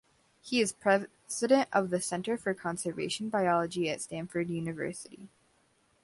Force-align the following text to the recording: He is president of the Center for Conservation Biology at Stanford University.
He 0.41 0.61
is 0.61 0.71
president 0.73 1.69
of 1.71 1.91
the 1.91 2.01
Center 2.01 2.35
for 2.35 2.55
Conservation 2.55 3.29
Biology 3.29 3.87
at 3.87 4.01
Stanford 4.01 4.49
University. 4.49 5.29